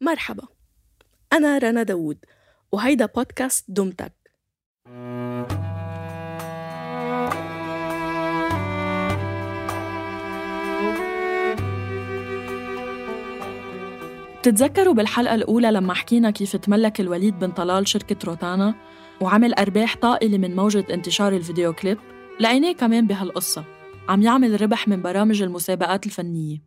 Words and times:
مرحبا. 0.00 0.48
أنا 1.32 1.58
رنا 1.58 1.82
داوود 1.82 2.18
وهيدا 2.72 3.06
بودكاست 3.06 3.64
دمتك 3.68 4.12
بتتذكروا 14.38 14.94
بالحلقة 14.94 15.34
الأولى 15.34 15.70
لما 15.70 15.94
حكينا 15.94 16.30
كيف 16.30 16.56
تملك 16.56 17.00
الوليد 17.00 17.38
بن 17.38 17.50
طلال 17.50 17.88
شركة 17.88 18.16
روتانا؟ 18.24 18.74
وعمل 19.20 19.54
أرباح 19.54 19.96
طائلة 19.96 20.38
من 20.38 20.56
موجة 20.56 20.84
انتشار 20.90 21.32
الفيديو 21.32 21.72
كليب؟ 21.72 21.98
لقيناه 22.40 22.72
كمان 22.72 23.06
بهالقصة. 23.06 23.64
عم 24.08 24.22
يعمل 24.22 24.60
ربح 24.62 24.88
من 24.88 25.02
برامج 25.02 25.42
المسابقات 25.42 26.06
الفنية. 26.06 26.62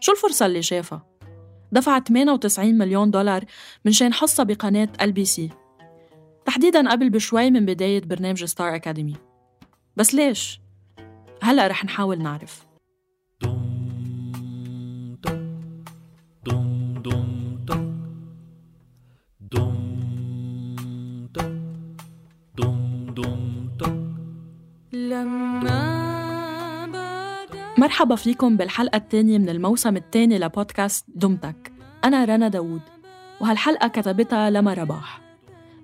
شو 0.00 0.12
الفرصة 0.12 0.46
اللي 0.46 0.62
شافها؟ 0.62 1.15
دفع 1.72 1.98
98 1.98 2.78
مليون 2.78 3.10
دولار 3.10 3.44
من 3.84 3.92
شان 3.92 4.12
حصة 4.12 4.42
بقناة 4.42 4.88
LBC 5.02 5.50
تحديدا 6.44 6.90
قبل 6.90 7.10
بشوي 7.10 7.50
من 7.50 7.66
بداية 7.66 8.00
برنامج 8.00 8.44
ستار 8.44 8.74
أكاديمي 8.74 9.16
بس 9.96 10.14
ليش؟ 10.14 10.60
هلأ 11.42 11.66
رح 11.66 11.84
نحاول 11.84 12.22
نعرف. 12.22 12.66
مرحبا 27.96 28.16
فيكم 28.16 28.56
بالحلقة 28.56 28.96
الثانية 28.96 29.38
من 29.38 29.48
الموسم 29.48 29.96
الثاني 29.96 30.38
لبودكاست 30.38 31.04
دمتك. 31.08 31.72
أنا 32.04 32.24
رنا 32.24 32.48
داوود 32.48 32.80
وهالحلقة 33.40 33.88
كتبتها 33.88 34.50
لما 34.50 34.74
رباح. 34.74 35.20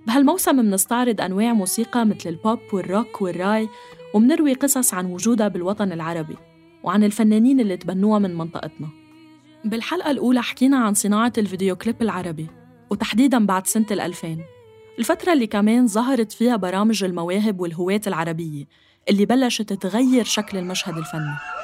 بهالموسم 0.06 0.56
منستعرض 0.56 1.20
أنواع 1.20 1.52
موسيقى 1.52 2.06
مثل 2.06 2.28
البوب 2.28 2.58
والروك 2.72 3.22
والراي 3.22 3.68
ومنروي 4.14 4.54
قصص 4.54 4.94
عن 4.94 5.06
وجودها 5.06 5.48
بالوطن 5.48 5.92
العربي 5.92 6.36
وعن 6.82 7.04
الفنانين 7.04 7.60
اللي 7.60 7.76
تبنوها 7.76 8.18
من 8.18 8.34
منطقتنا. 8.34 8.88
بالحلقة 9.64 10.10
الأولى 10.10 10.42
حكينا 10.42 10.76
عن 10.76 10.94
صناعة 10.94 11.32
الفيديو 11.38 11.76
كليب 11.76 12.02
العربي 12.02 12.46
وتحديداً 12.90 13.46
بعد 13.46 13.66
سنة 13.66 13.86
الألفين. 13.90 14.44
الفترة 14.98 15.32
اللي 15.32 15.46
كمان 15.46 15.86
ظهرت 15.86 16.32
فيها 16.32 16.56
برامج 16.56 17.04
المواهب 17.04 17.60
والهواة 17.60 18.00
العربية 18.06 18.64
اللي 19.10 19.26
بلشت 19.26 19.72
تغير 19.72 20.24
شكل 20.24 20.58
المشهد 20.58 20.96
الفني. 20.96 21.61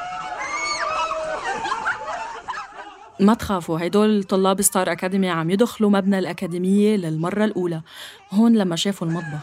ما 3.21 3.35
تخافوا 3.35 3.81
هيدول 3.81 4.25
طلاب 4.25 4.63
ستار 4.63 4.93
أكاديمي 4.93 5.31
عم 5.31 5.51
يدخلوا 5.51 5.91
مبنى 5.91 6.19
الأكاديمية 6.19 6.97
للمرة 6.97 7.45
الأولى. 7.45 7.83
هون 8.31 8.57
لما 8.57 8.77
شافوا 8.77 9.07
المطبخ. 9.07 9.41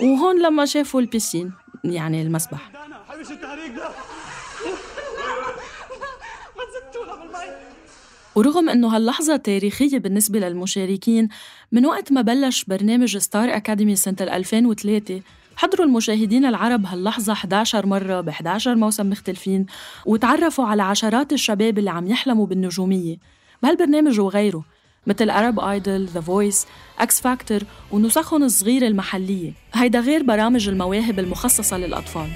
وهون 0.00 0.42
لما 0.42 0.64
شافوا 0.64 1.00
البيسين 1.00 1.52
يعني 1.84 2.22
المسبح. 2.22 2.70
ورغم 8.34 8.68
إنه 8.68 8.96
هاللحظة 8.96 9.36
تاريخية 9.36 9.98
بالنسبة 9.98 10.38
للمشاركين 10.38 11.28
من 11.72 11.86
وقت 11.86 12.12
ما 12.12 12.20
بلش 12.20 12.64
برنامج 12.64 13.16
ستار 13.16 13.56
أكاديمي 13.56 13.96
سنة 13.96 14.16
2003 14.20 15.22
حضروا 15.60 15.86
المشاهدين 15.86 16.44
العرب 16.44 16.86
هاللحظة 16.86 17.32
11 17.32 17.86
مرة 17.86 18.20
ب 18.20 18.28
11 18.28 18.74
موسم 18.74 19.10
مختلفين 19.10 19.66
وتعرفوا 20.06 20.64
على 20.64 20.82
عشرات 20.82 21.32
الشباب 21.32 21.78
اللي 21.78 21.90
عم 21.90 22.06
يحلموا 22.06 22.46
بالنجومية. 22.46 23.16
بهالبرنامج 23.62 24.20
وغيره 24.20 24.64
مثل 25.06 25.30
أرب 25.30 25.60
آيدل، 25.60 26.06
ذا 26.06 26.20
فويس، 26.20 26.66
أكس 26.98 27.20
فاكتور 27.20 27.60
ونسخهم 27.92 28.42
الصغيرة 28.42 28.86
المحلية. 28.86 29.52
هيدا 29.74 30.00
غير 30.00 30.22
برامج 30.22 30.68
المواهب 30.68 31.18
المخصصة 31.18 31.78
للأطفال. 31.78 32.30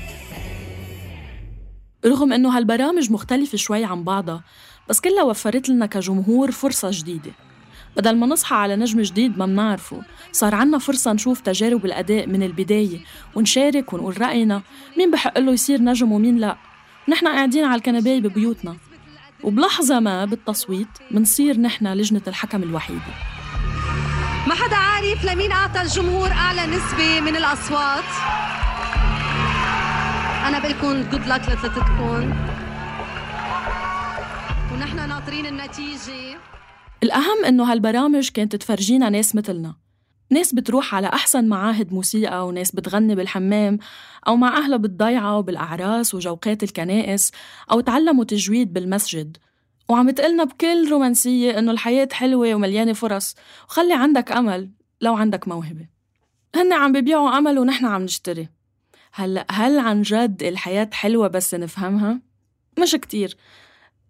رغم 2.06 2.32
إنه 2.32 2.56
هالبرامج 2.56 3.12
مختلفة 3.12 3.58
شوي 3.58 3.84
عن 3.84 4.04
بعضها 4.04 4.44
بس 4.88 5.00
كلها 5.00 5.22
وفرت 5.22 5.68
لنا 5.68 5.86
كجمهور 5.86 6.50
فرصة 6.50 6.88
جديدة. 6.92 7.30
بدل 7.96 8.16
ما 8.16 8.26
نصحى 8.26 8.56
على 8.56 8.76
نجم 8.76 9.00
جديد 9.00 9.38
ما 9.38 9.46
منعرفه 9.46 10.02
صار 10.32 10.54
عنا 10.54 10.78
فرصة 10.78 11.12
نشوف 11.12 11.40
تجارب 11.40 11.84
الأداء 11.84 12.26
من 12.26 12.42
البداية 12.42 13.00
ونشارك 13.34 13.92
ونقول 13.92 14.20
رأينا 14.20 14.62
مين 14.98 15.10
بحق 15.10 15.38
له 15.38 15.52
يصير 15.52 15.82
نجم 15.82 16.12
ومين 16.12 16.36
لا. 16.36 16.56
نحن 17.08 17.28
قاعدين 17.28 17.64
على 17.64 17.76
الكنباية 17.76 18.20
ببيوتنا 18.20 18.76
وبلحظة 19.42 20.00
ما 20.00 20.24
بالتصويت 20.24 20.88
منصير 21.10 21.60
نحن 21.60 21.86
لجنة 21.86 22.22
الحكم 22.26 22.62
الوحيدة. 22.62 23.14
ما 24.46 24.54
حدا 24.54 24.76
عارف 24.76 25.24
لمين 25.24 25.52
أعطى 25.52 25.82
الجمهور 25.82 26.30
أعلى 26.30 26.66
نسبة 26.66 27.20
من 27.20 27.36
الأصوات؟ 27.36 28.04
أنا 30.48 30.58
بقلكم 30.58 31.10
جود 31.10 31.26
لك 31.26 31.40
لثلاثتكم 31.40 32.32
ونحن 34.72 35.08
ناطرين 35.08 35.46
النتيجة. 35.46 36.38
الأهم 37.02 37.44
إنه 37.44 37.72
هالبرامج 37.72 38.28
كانت 38.28 38.56
تفرجينا 38.56 39.10
ناس 39.10 39.34
مثلنا. 39.34 39.74
ناس 40.30 40.54
بتروح 40.54 40.94
على 40.94 41.06
أحسن 41.06 41.48
معاهد 41.48 41.92
موسيقى 41.92 42.46
وناس 42.46 42.72
بتغني 42.72 43.14
بالحمام 43.14 43.78
أو 44.26 44.36
مع 44.36 44.56
أهلها 44.58 44.76
بالضيعة 44.76 45.38
وبالأعراس 45.38 46.14
وجوقات 46.14 46.62
الكنائس 46.62 47.32
أو 47.70 47.80
تعلموا 47.80 48.24
تجويد 48.24 48.72
بالمسجد. 48.72 49.36
وعم 49.88 50.10
تقلنا 50.10 50.44
بكل 50.44 50.90
رومانسية 50.90 51.58
إنه 51.58 51.72
الحياة 51.72 52.08
حلوة 52.12 52.54
ومليانة 52.54 52.92
فرص. 52.92 53.34
وخلي 53.68 53.94
عندك 53.94 54.32
أمل 54.32 54.70
لو 55.00 55.14
عندك 55.14 55.48
موهبة. 55.48 55.86
هن 56.54 56.72
عم 56.72 56.92
ببيعوا 56.92 57.38
أمل 57.38 57.58
ونحن 57.58 57.86
عم 57.86 58.02
نشتري. 58.02 58.48
هلأ 59.12 59.46
هل 59.50 59.78
عن 59.78 60.02
جد 60.02 60.42
الحياة 60.42 60.90
حلوة 60.92 61.28
بس 61.28 61.54
نفهمها؟ 61.54 62.20
مش 62.78 62.94
كتير. 62.94 63.36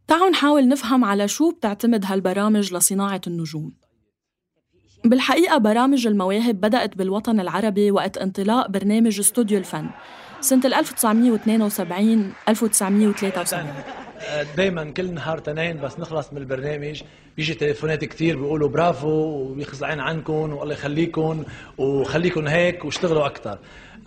تعالوا 0.08 0.30
نحاول 0.30 0.68
نفهم 0.68 1.04
على 1.04 1.28
شو 1.28 1.50
بتعتمد 1.50 2.04
هالبرامج 2.04 2.74
لصناعة 2.74 3.20
النجوم. 3.26 3.72
بالحقيقة 5.04 5.58
برامج 5.58 6.06
المواهب 6.06 6.60
بدأت 6.60 6.96
بالوطن 6.96 7.40
العربي 7.40 7.90
وقت 7.90 8.18
انطلاق 8.18 8.70
برنامج 8.70 9.18
استوديو 9.18 9.58
الفن 9.58 9.90
سنة 10.40 10.66
1972 10.66 12.32
1973 12.48 13.66
دايما 14.56 14.90
كل 14.90 15.14
نهار 15.14 15.38
تنين 15.38 15.80
بس 15.80 15.98
نخلص 15.98 16.32
من 16.32 16.38
البرنامج. 16.38 17.02
بيجي 17.36 17.54
تليفونات 17.54 18.04
كتير 18.04 18.36
بيقولوا 18.36 18.68
برافو 18.68 19.08
وبيخزعين 19.08 20.00
عنكم 20.00 20.32
والله 20.32 20.74
يخليكم 20.74 21.44
وخليكم 21.78 22.46
هيك 22.46 22.84
واشتغلوا 22.84 23.26
أكثر 23.26 23.58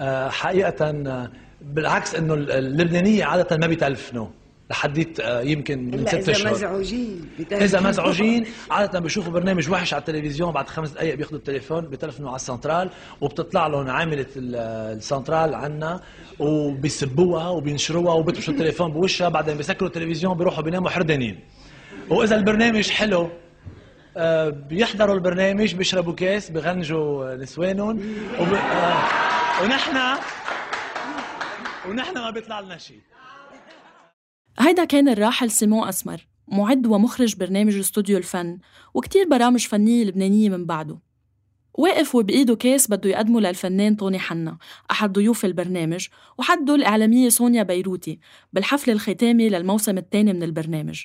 آه، 0.02 0.30
حقيقة 0.30 0.90
آه، 0.90 1.32
بالعكس 1.62 2.16
إنه 2.16 2.34
اللبنانية 2.34 3.26
عادة 3.26 3.58
ما 3.58 3.68
بيتلفنوا 3.68 4.28
لحديت 4.70 5.20
آه، 5.20 5.42
يمكن 5.42 5.92
من 5.92 6.08
ست 6.08 6.30
أشهر. 6.30 6.36
اذا 6.36 6.52
مزعوجين 6.52 7.30
إذا 7.52 7.80
مزعوجين 7.80 8.46
عادة 8.72 9.00
بيشوفوا 9.00 9.34
برنامج 9.34 9.70
وحش 9.70 9.94
على 9.94 10.02
التلفزيون 10.02 10.52
بعد 10.52 10.68
خمس 10.68 10.90
دقائق 10.90 11.16
بياخذوا 11.16 11.40
التليفون 11.40 11.82
بتلفنوا 11.86 12.30
على 12.30 12.36
السنترال 12.36 12.90
وبتطلع 13.22 13.68
لهم 13.68 13.90
عاملة 13.90 14.26
السنترال 14.36 15.56
عنا 15.56 16.02
وبيسبوها 16.40 17.50
وبينشروها 17.50 18.14
وبيطفشوا 18.14 18.54
التليفون 18.54 18.92
بوشها 18.92 19.30
بعدين 19.30 19.58
بيسكروا 19.58 19.90
التلفزيون 19.90 20.38
بيروحوا 20.38 20.64
بيناموا 20.64 20.90
حردانين 20.90 21.40
وإذا 22.10 22.36
البرنامج 22.36 22.90
حلو 22.90 23.30
آه، 24.18 24.50
بيحضروا 24.50 25.16
البرنامج 25.16 25.76
بيشربوا 25.76 26.14
كاس 26.14 26.50
بغنجوا 26.50 27.36
نسوانهم 27.36 27.98
وب... 28.40 28.54
آه، 28.54 29.64
ونحن 29.64 29.98
ونحن 31.90 32.14
ما 32.14 32.30
بيطلع 32.30 32.60
لنا 32.60 32.78
شيء. 32.78 33.00
هيدا 34.60 34.86
كان 34.86 35.10
الراحل 35.10 35.52
سيمون 35.52 35.88
أسمر 35.88 36.28
معد 36.48 36.88
ومخرج 36.88 37.36
برنامج 37.36 37.76
استوديو 37.78 38.18
الفن 38.18 38.58
وكتير 38.94 39.28
برامج 39.28 39.68
فنية 39.68 40.04
لبنانية 40.04 40.50
من 40.50 40.66
بعده 40.66 41.00
واقف 41.74 42.16
وبإيده 42.16 42.56
كاس 42.56 42.90
بده 42.90 43.10
يقدمه 43.10 43.40
للفنان 43.42 43.96
طوني 43.96 44.20
حنا 44.20 44.58
أحد 44.92 45.14
ضيوف 45.14 45.46
البرنامج 45.46 46.08
وحده 46.38 46.76
الإعلامية 46.76 47.30
سونيا 47.30 47.64
بيروتي 47.64 48.20
بالحفل 48.54 48.92
الختامي 48.92 49.50
للموسم 49.50 49.98
الثاني 49.98 50.34
من 50.34 50.44
البرنامج 50.44 51.04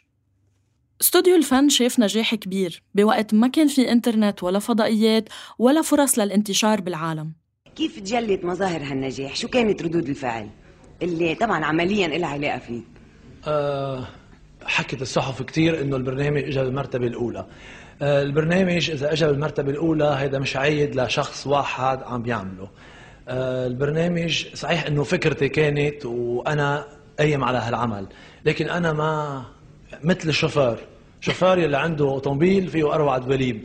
استوديو 1.00 1.36
الفن 1.36 1.68
شاف 1.68 2.00
نجاح 2.00 2.34
كبير 2.34 2.82
بوقت 2.94 3.34
ما 3.34 3.48
كان 3.48 3.68
في 3.68 3.92
إنترنت 3.92 4.42
ولا 4.42 4.58
فضائيات 4.58 5.28
ولا 5.58 5.82
فرص 5.82 6.18
للانتشار 6.18 6.80
بالعالم 6.80 7.32
كيف 7.76 8.00
تجلت 8.00 8.44
مظاهر 8.44 8.82
هالنجاح؟ 8.82 9.36
شو 9.36 9.48
كانت 9.48 9.82
ردود 9.82 10.08
الفعل؟ 10.08 10.48
اللي 11.02 11.34
طبعا 11.34 11.64
عمليا 11.64 12.08
لها 12.08 12.28
علاقة 12.28 12.58
فيه 12.58 12.91
حكت 14.66 15.02
الصحف 15.02 15.42
كثير 15.42 15.80
إنه 15.80 15.96
البرنامج 15.96 16.42
اجى 16.42 16.60
بالمرتبة 16.60 17.06
الأولى. 17.06 17.46
آه، 18.02 18.22
البرنامج 18.22 18.90
إذا 18.90 19.12
اجى 19.12 19.26
بالمرتبة 19.26 19.70
الأولى 19.70 20.04
هذا 20.04 20.38
مش 20.38 20.56
عيد 20.56 21.00
لشخص 21.00 21.46
واحد 21.46 22.02
عم 22.02 22.22
بيعمله. 22.22 22.68
آه، 23.28 23.66
البرنامج 23.66 24.46
صحيح 24.54 24.86
إنه 24.86 25.04
فكرتي 25.04 25.48
كانت 25.48 26.06
وأنا 26.06 26.84
قايم 27.18 27.44
على 27.44 27.58
هالعمل 27.58 28.06
لكن 28.44 28.68
أنا 28.68 28.92
ما 28.92 29.42
مثل 30.04 30.28
الشوفير. 30.28 30.78
شوفير 31.20 31.58
يلي 31.58 31.76
عنده 31.76 32.04
اوتومبيل 32.04 32.68
فيه 32.68 32.94
أربع 32.94 33.18
دباليب 33.18 33.62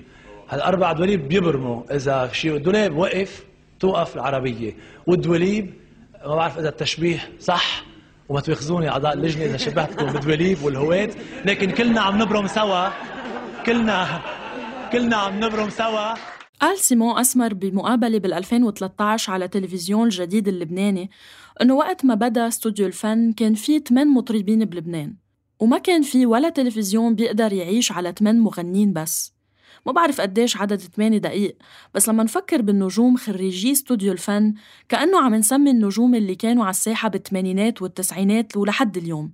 هالأربع 0.49 0.91
دباليب 0.91 1.27
بيبرموا 1.27 1.95
إذا 1.95 2.29
شيء 2.33 2.57
دولاب 2.57 2.97
وقف 2.97 3.43
توقف 3.79 4.15
العربية 4.15 4.75
والدواليب 5.07 5.73
ما 6.25 6.35
بعرف 6.35 6.59
إذا 6.59 6.69
التشبيه 6.69 7.29
صح 7.39 7.86
وما 8.29 8.41
تواخذوني 8.41 8.89
أعضاء 8.89 9.13
اللجنة 9.13 9.45
إذا 9.45 9.57
شبهتكم 9.57 10.05
بالدواليب 10.05 10.63
والهواة 10.63 11.15
لكن 11.45 11.71
كلنا 11.71 12.01
عم 12.01 12.21
نبرم 12.21 12.47
سوا. 12.47 12.89
كلنا 13.65 14.21
كلنا 14.91 15.15
عم 15.15 15.43
نبرم 15.43 15.69
سوا. 15.69 16.13
قال 16.61 16.77
سيمون 16.77 17.19
أسمر 17.19 17.53
بمقابلة 17.53 18.17
بال 18.17 18.33
2013 18.33 19.33
على 19.33 19.47
تلفزيون 19.47 20.05
الجديد 20.05 20.47
اللبناني 20.47 21.09
إنه 21.61 21.73
وقت 21.75 22.05
ما 22.05 22.15
بدا 22.15 22.47
استوديو 22.47 22.87
الفن 22.87 23.33
كان 23.33 23.53
في 23.53 23.79
8 23.79 24.11
مطربين 24.11 24.65
بلبنان 24.65 25.15
وما 25.59 25.77
كان 25.77 26.01
في 26.01 26.25
ولا 26.25 26.49
تلفزيون 26.49 27.15
بيقدر 27.15 27.53
يعيش 27.53 27.91
على 27.91 28.13
8 28.19 28.39
مغنين 28.39 28.93
بس. 28.93 29.36
ما 29.85 29.91
بعرف 29.91 30.21
قديش 30.21 30.57
عدد 30.57 30.81
8 30.81 31.17
دقيق 31.17 31.57
بس 31.93 32.09
لما 32.09 32.23
نفكر 32.23 32.61
بالنجوم 32.61 33.17
خريجي 33.17 33.71
استوديو 33.71 34.11
الفن 34.11 34.53
كأنه 34.89 35.21
عم 35.21 35.35
نسمي 35.35 35.71
النجوم 35.71 36.15
اللي 36.15 36.35
كانوا 36.35 36.63
على 36.63 36.69
الساحة 36.69 37.09
بالثمانينات 37.09 37.81
والتسعينات 37.81 38.57
ولحد 38.57 38.97
اليوم. 38.97 39.31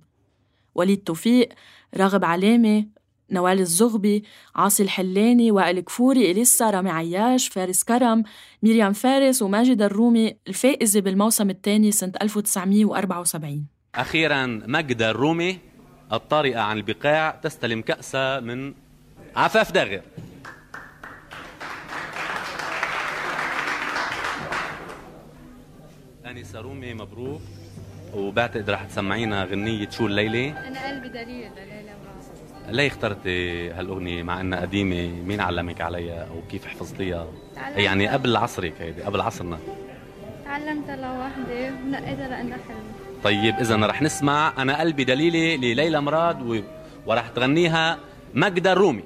وليد 0.74 0.98
توفيق 0.98 1.48
راغب 1.96 2.24
علامة 2.24 2.86
نوال 3.30 3.60
الزغبي 3.60 4.24
عاصي 4.54 4.82
الحلاني 4.82 5.50
وائل 5.50 5.80
كفوري 5.80 6.30
إليسا 6.30 6.70
رامي 6.70 6.90
عياش 6.90 7.48
فارس 7.48 7.84
كرم 7.84 8.22
ميريام 8.62 8.92
فارس 8.92 9.42
وماجد 9.42 9.82
الرومي 9.82 10.36
الفائزة 10.48 11.00
بالموسم 11.00 11.50
الثاني 11.50 11.92
سنة 11.92 12.12
1974 12.22 13.66
أخيرا 13.94 14.46
ماجدة 14.46 15.10
الرومي 15.10 15.58
الطارئة 16.12 16.60
عن 16.60 16.76
البقاع 16.76 17.30
تستلم 17.42 17.80
كأسها 17.80 18.40
من 18.40 18.74
عفاف 19.36 19.72
داغر. 19.72 20.02
أنسة 26.38 26.60
رومي 26.60 26.94
مبروك 26.94 27.42
وبعتقد 28.14 28.70
رح 28.70 28.84
تسمعينا 28.84 29.44
غنية 29.44 29.90
شو 29.90 30.06
الليلة. 30.06 30.68
أنا 30.68 30.88
قلبي 30.88 31.08
دليل 31.08 31.26
لليلى 31.26 31.94
ليه 32.68 32.86
اخترتي 32.86 33.70
هالأغنية 33.70 34.22
مع 34.22 34.40
أنها 34.40 34.60
قديمة؟ 34.60 35.22
مين 35.22 35.40
علمك 35.40 35.80
عليها؟ 35.80 36.28
أو 36.30 36.42
كيف 36.50 36.66
حفظتيها 36.66 37.26
يعني 37.76 38.08
قبل 38.08 38.36
عصرك 38.36 38.72
هيدي 38.80 39.02
قبل 39.02 39.20
عصرنا. 39.20 39.58
تعلمتها 40.44 40.96
لوحدي 40.96 41.70
ونقيتها 41.70 42.28
لأنها 42.28 42.58
حلوة. 42.68 43.22
طيب 43.24 43.54
إذا 43.54 43.76
رح 43.86 44.02
نسمع 44.02 44.52
أنا 44.58 44.80
قلبي 44.80 45.04
دليلي 45.04 45.56
لليلى 45.56 46.00
مراد 46.00 46.42
و... 46.42 46.60
ورح 47.06 47.28
تغنيها 47.28 47.98
مجدة 48.34 48.72
الرومي. 48.72 49.04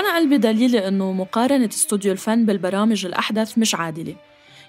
وأنا 0.00 0.16
قلبي 0.16 0.38
دليلي 0.38 0.88
إنه 0.88 1.12
مقارنة 1.12 1.68
استوديو 1.72 2.12
الفن 2.12 2.46
بالبرامج 2.46 3.06
الأحدث 3.06 3.58
مش 3.58 3.74
عادلة. 3.74 4.16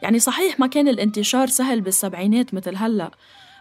يعني 0.01 0.19
صحيح 0.19 0.60
ما 0.60 0.68
كان 0.68 0.88
الانتشار 0.88 1.48
سهل 1.48 1.81
بالسبعينات 1.81 2.54
مثل 2.54 2.75
هلأ 2.75 3.12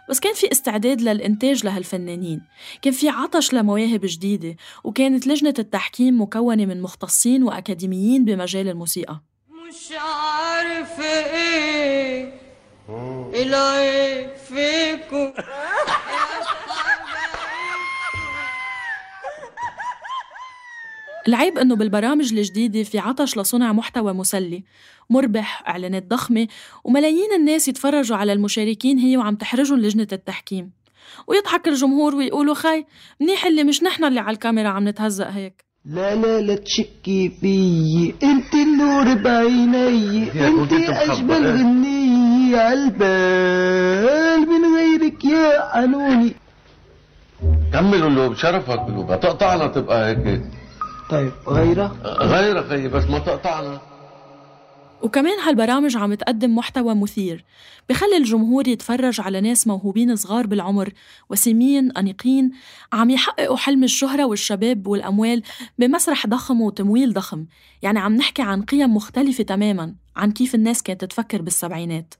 بس 0.09 0.19
كان 0.19 0.33
في 0.33 0.51
استعداد 0.51 1.01
للإنتاج 1.01 1.65
لهالفنانين. 1.65 2.41
كان 2.81 2.93
في 2.93 3.09
عطش 3.09 3.53
لمواهب 3.53 4.01
جديدة 4.03 4.55
وكانت 4.83 5.27
لجنة 5.27 5.53
التحكيم 5.59 6.21
مكونة 6.21 6.65
من 6.65 6.81
مختصين 6.81 7.43
وأكاديميين 7.43 8.25
بمجال 8.25 8.67
الموسيقى. 8.67 9.21
مش 9.67 9.91
عارفة 9.91 11.03
إيه 11.03 12.33
إلهي 13.33 14.29
فيكم. 14.47 15.33
العيب 21.27 21.57
إنه 21.57 21.75
بالبرامج 21.75 22.33
الجديدة 22.33 22.83
في 22.83 22.99
عطش 22.99 23.37
لصنع 23.37 23.73
محتوى 23.73 24.13
مسلي 24.13 24.63
مربح 25.09 25.63
إعلانات 25.67 26.07
ضخمة 26.07 26.47
وملايين 26.83 27.33
الناس 27.39 27.67
يتفرجوا 27.67 28.17
على 28.17 28.33
المشاركين 28.33 28.97
هي 28.99 29.17
وعم 29.17 29.35
تحرجهم 29.35 29.79
لجنة 29.79 30.07
التحكيم. 30.11 30.71
ويضحك 31.27 31.67
الجمهور 31.67 32.15
ويقولوا 32.15 32.53
خي 32.55 32.85
منيح 33.21 33.45
اللي 33.45 33.63
مش 33.63 33.83
نحن 33.83 34.03
اللي 34.03 34.19
على 34.19 34.33
الكاميرا 34.33 34.69
عم 34.69 34.87
نتهزق 34.87 35.27
هيك. 35.27 35.65
لا 35.85 36.15
لا 36.15 36.41
لا 36.41 36.55
تشكي 36.55 37.29
فيي. 37.41 38.15
أنت 38.23 38.53
النور 38.53 39.13
بعيني. 39.13 40.31
أنت 40.47 40.73
أجمل 40.73 41.47
غنية 41.47 42.57
عالبال 42.57 44.39
من 44.49 44.75
غيرك 44.75 45.25
يا 45.25 45.61
عنوني 45.61 46.35
كملوا 47.73 48.07
اللي 48.07 48.29
بشرفك 48.29 48.81
بلوبة 48.81 49.15
تقطعنا 49.15 49.67
تبقى 49.67 50.09
هيك 50.09 50.41
طيب 51.11 51.31
غيرة؟ 51.47 51.87
غيرة 52.03 52.61
خيي 52.61 52.87
بس 52.87 53.03
ما 53.03 53.19
تقطعنا. 53.19 53.81
وكمان 55.01 55.39
هالبرامج 55.39 55.97
عم 55.97 56.13
تقدم 56.13 56.55
محتوى 56.55 56.95
مثير 56.95 57.45
بخلي 57.89 58.17
الجمهور 58.17 58.67
يتفرج 58.67 59.21
على 59.21 59.41
ناس 59.41 59.67
موهوبين 59.67 60.15
صغار 60.15 60.47
بالعمر 60.47 60.93
وسيمين 61.29 61.91
أنيقين 61.91 62.51
عم 62.93 63.09
يحققوا 63.09 63.57
حلم 63.57 63.83
الشهرة 63.83 64.25
والشباب 64.25 64.87
والأموال 64.87 65.43
بمسرح 65.79 66.27
ضخم 66.27 66.61
وتمويل 66.61 67.13
ضخم. 67.13 67.45
يعني 67.81 67.99
عم 67.99 68.15
نحكي 68.15 68.41
عن 68.41 68.61
قيم 68.61 68.95
مختلفة 68.95 69.43
تماماً 69.43 69.95
عن 70.15 70.31
كيف 70.31 70.55
الناس 70.55 70.83
كانت 70.83 71.05
تفكر 71.05 71.41
بالسبعينات. 71.41 72.13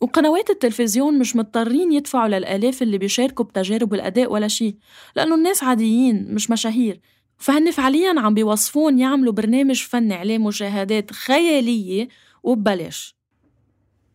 وقنوات 0.00 0.50
التلفزيون 0.50 1.18
مش 1.18 1.36
مضطرين 1.36 1.92
يدفعوا 1.92 2.28
للآلاف 2.28 2.82
اللي 2.82 2.98
بيشاركوا 2.98 3.44
بتجارب 3.44 3.94
الأداء 3.94 4.32
ولا 4.32 4.48
شيء 4.48 4.76
لأنه 5.16 5.34
الناس 5.34 5.62
عاديين 5.62 6.34
مش 6.34 6.50
مشاهير. 6.50 7.00
فهن 7.42 7.70
فعليا 7.70 8.20
عم 8.20 8.34
بيوصفون 8.34 8.98
يعملوا 8.98 9.32
برنامج 9.32 9.82
فني 9.82 10.14
عليه 10.14 10.38
مشاهدات 10.38 11.12
خيالية 11.12 12.08
وببلاش. 12.42 13.16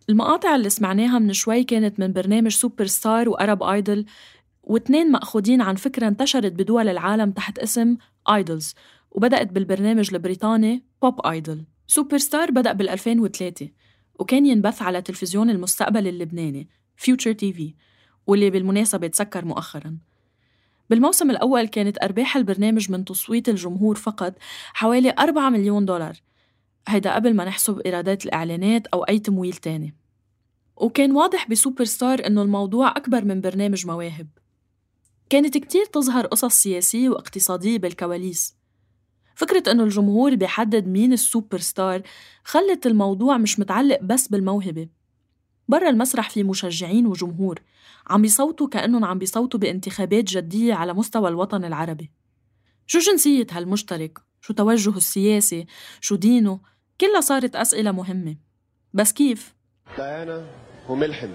المقاطع 0.10 0.56
اللي 0.56 0.70
سمعناها 0.70 1.20
من 1.20 1.34
شوي 1.34 1.64
كانت 1.64 2.00
من 2.00 2.14
برنامج 2.14 2.52
سوبر 2.52 2.86
ستار 2.86 3.30
وأرب 3.30 3.64
آيدل 3.64 4.06
واثنين 4.64 5.12
مأخوذين 5.12 5.62
عن 5.62 5.76
فكرة 5.76 6.08
انتشرت 6.08 6.52
بدول 6.52 6.90
العالم 6.90 7.32
تحت 7.32 7.60
اسم 7.60 7.98
آيدلز 8.30 8.74
وبدأت 9.12 9.52
بالبرنامج 9.52 10.14
البريطاني 10.14 10.84
بوب 11.02 11.28
آيدل 11.28 11.64
سوبر 11.88 12.18
ستار 12.18 12.52
بدأ 12.52 12.74
بال 12.74 12.90
2003 12.90 13.70
وكان 14.20 14.46
ينبث 14.46 14.82
على 14.82 15.02
تلفزيون 15.02 15.50
المستقبل 15.50 16.08
اللبناني 16.08 16.68
Future 16.96 17.32
TV 17.32 17.74
واللي 18.28 18.50
بالمناسبة 18.50 19.08
تسكر 19.08 19.46
مؤخراً. 19.46 19.98
بالموسم 20.90 21.32
الأول 21.32 21.68
كانت 21.68 22.04
أرباح 22.04 22.38
البرنامج 22.38 22.92
من 22.92 23.06
تصويت 23.06 23.50
الجمهور 23.50 23.96
فقط 23.96 24.34
حوالي 24.74 25.16
4 25.20 25.50
مليون 25.50 25.86
دولار. 25.86 26.22
هيدا 26.88 27.16
قبل 27.16 27.36
ما 27.36 27.46
نحسب 27.46 27.80
إيرادات 27.80 28.26
الإعلانات 28.26 28.88
أو 28.88 29.04
أي 29.04 29.20
تمويل 29.20 29.54
تاني. 29.54 29.96
وكان 30.76 31.12
واضح 31.12 31.50
بسوبر 31.50 31.84
ستار 31.84 32.28
إنه 32.28 32.42
الموضوع 32.42 32.92
أكبر 32.92 33.26
من 33.26 33.42
برنامج 33.42 33.88
مواهب. 33.88 34.28
كانت 35.30 35.58
كتير 35.58 35.86
تظهر 35.86 36.26
قصص 36.26 36.54
سياسية 36.54 37.10
واقتصادية 37.10 37.78
بالكواليس. 37.78 38.56
فكرة 39.36 39.72
إنه 39.72 39.84
الجمهور 39.84 40.36
بيحدد 40.36 40.88
مين 40.88 41.14
السوبر 41.14 41.60
ستار 41.60 42.02
خلت 42.44 42.88
الموضوع 42.88 43.38
مش 43.38 43.60
متعلق 43.60 44.00
بس 44.02 44.28
بالموهبة. 44.28 44.88
برا 45.68 45.90
المسرح 45.90 46.30
في 46.30 46.44
مشجعين 46.44 47.08
وجمهور 47.08 47.60
عم 48.08 48.22
بيصوتوا 48.22 48.68
كأنهم 48.68 49.06
عم 49.06 49.20
بيصوتوا 49.20 49.60
بانتخابات 49.60 50.24
جدية 50.24 50.74
على 50.74 50.94
مستوى 50.94 51.30
الوطن 51.30 51.66
العربي 51.66 52.12
شو 52.88 53.00
جنسية 53.00 53.48
هالمشترك؟ 53.52 54.20
شو 54.42 54.54
توجهه 54.54 54.98
السياسي؟ 54.98 55.66
شو 56.02 56.16
دينه؟ 56.16 56.60
كلها 57.02 57.22
صارت 57.22 57.56
أسئلة 57.56 57.92
مهمة 57.92 58.36
بس 58.94 59.12
كيف؟ 59.12 59.56
ديانا 59.98 60.46
وملحم 60.90 61.30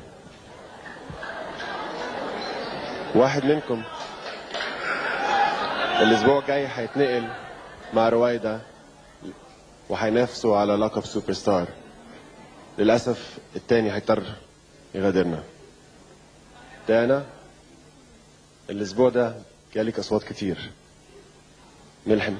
واحد 3.14 3.44
منكم 3.44 3.82
الأسبوع 6.00 6.38
الجاي 6.38 6.68
حيتنقل 6.68 7.28
مع 7.94 8.08
رويدا 8.08 8.60
وحينافسوا 9.90 10.56
على 10.56 10.72
لقب 10.76 11.04
سوبر 11.04 11.32
ستار 11.32 11.68
للأسف 12.78 13.38
التاني 13.56 13.92
هيضطر 13.92 14.22
يغادرنا. 14.94 15.42
دانا 16.88 17.24
الأسبوع 18.70 19.08
ده 19.08 19.34
جالك 19.74 19.98
اصوات 19.98 20.22
كتير. 20.22 20.70
ملحم. 22.06 22.34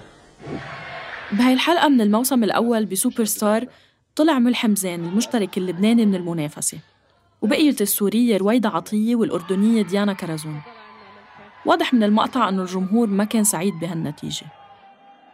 بهاي 1.33 1.53
الحلقة 1.53 1.89
من 1.89 2.01
الموسم 2.01 2.45
الأول 2.45 2.87
بسوبر 2.87 3.25
ستار 3.25 3.67
طلع 4.17 4.39
ملحم 4.39 4.75
زين 4.75 5.05
المشترك 5.05 5.59
اللبناني 5.59 6.07
من 6.07 6.15
المنافسة 6.15 6.79
وبقيت 7.43 7.83
السورية 7.83 8.37
رويدة 8.37 8.69
عطية 8.69 9.17
والأردنية 9.17 9.83
ديانا 9.83 10.13
كرزون. 10.13 10.61
واضح 11.67 11.95
من 11.95 12.03
المقطع 12.03 12.49
أنه 12.49 12.63
الجمهور 12.63 13.07
ما 13.07 13.25
كان 13.25 13.45
سعيد 13.45 13.75
بهالنتيجة. 13.81 14.47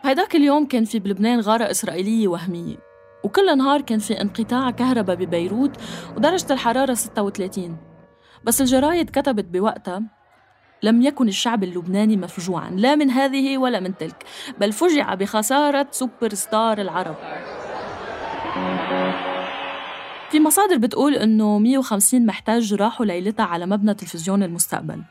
هيداك 0.03 0.37
اليوم 0.37 0.67
كان 0.67 0.85
في 0.85 0.99
بلبنان 0.99 1.41
غارة 1.41 1.71
إسرائيلية 1.71 2.29
وهمية. 2.29 2.88
وكل 3.25 3.59
نهار 3.59 3.81
كان 3.81 3.99
في 3.99 4.21
انقطاع 4.21 4.71
كهرباء 4.71 5.17
ببيروت 5.17 5.77
ودرجة 6.17 6.53
الحرارة 6.53 6.95
36 6.95 7.77
بس 8.45 8.61
الجرايد 8.61 9.11
كتبت 9.11 9.45
بوقتها 9.45 10.03
لم 10.83 11.03
يكن 11.03 11.29
الشعب 11.29 11.65
اللبناني 11.65 12.17
مفجوعا 12.17 12.71
لا 12.71 12.95
من 12.95 13.11
هذه 13.11 13.59
ولا 13.59 13.81
من 13.81 13.97
تلك 13.97 14.25
بل 14.61 14.73
فجع 14.73 15.15
بخسارة 15.15 15.87
سوبر 15.91 16.35
ستار 16.35 16.81
العرب. 16.81 17.17
في 20.31 20.41
مصادر 20.41 20.77
بتقول 20.79 21.15
إنه 21.15 21.59
150 21.59 22.27
محتاج 22.27 22.75
راحوا 22.75 23.07
ليلتها 23.07 23.47
على 23.47 23.67
مبنى 23.67 23.95
تلفزيون 23.95 24.43
المستقبل. 24.43 25.03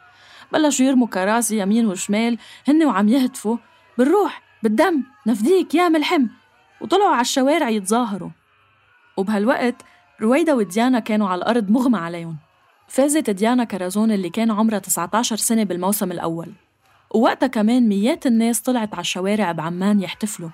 بلشوا 0.54 0.86
يرموا 0.86 1.08
كراسي 1.08 1.60
يمين 1.60 1.88
وشمال 1.88 2.38
هن 2.68 2.86
وعم 2.86 3.10
يهتفوا 3.10 3.58
بالروح 3.98 4.42
بالدم 4.64 5.04
نفديك 5.28 5.76
يا 5.76 5.90
ملحم. 5.90 6.28
وطلعوا 6.82 7.12
على 7.12 7.22
الشوارع 7.22 7.70
يتظاهروا. 7.70 8.30
وبهالوقت 9.18 9.76
رويدا 10.22 10.54
وديانا 10.54 11.00
كانوا 11.00 11.30
على 11.30 11.40
الأرض 11.40 11.70
مغمى 11.70 11.98
عليهم. 11.98 12.38
فازت 12.88 13.30
ديانا 13.30 13.64
كرزون 13.64 14.12
اللي 14.12 14.30
كان 14.30 14.52
عمرها 14.52 14.80
19 14.80 15.36
سنة 15.36 15.64
بالموسم 15.64 16.12
الأول. 16.12 16.52
ووقتها 17.12 17.48
كمان 17.48 17.88
ميات 17.90 18.26
الناس 18.26 18.62
طلعت 18.62 18.94
على 18.94 19.02
الشوارع 19.02 19.52
بعمان 19.52 20.02
يحتفلوا. 20.02 20.50